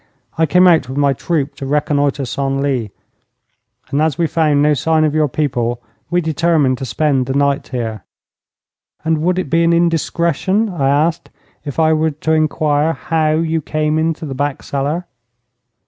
'I 0.39 0.47
came 0.47 0.67
out 0.67 0.89
with 0.89 0.97
my 0.97 1.13
troop 1.13 1.53
to 1.57 1.65
reconnoitre 1.67 2.25
Senlis, 2.25 2.89
and 3.91 4.01
as 4.01 4.17
we 4.17 4.25
found 4.25 4.59
no 4.63 4.73
sign 4.73 5.03
of 5.03 5.13
your 5.13 5.27
people 5.27 5.79
we 6.09 6.21
determined 6.21 6.79
to 6.79 6.85
spend 6.85 7.27
the 7.27 7.35
night 7.35 7.67
here.' 7.67 8.03
'And 9.05 9.21
would 9.21 9.37
it 9.37 9.51
be 9.51 9.63
an 9.63 9.73
indiscretion,' 9.73 10.69
I 10.69 10.89
asked, 10.89 11.29
'if 11.65 11.77
I 11.79 11.93
were 11.93 12.09
to 12.09 12.31
inquire 12.31 12.93
how 12.93 13.33
you 13.33 13.61
came 13.61 13.99
into 13.99 14.25
the 14.25 14.33
back 14.33 14.63
cellar?' 14.63 15.05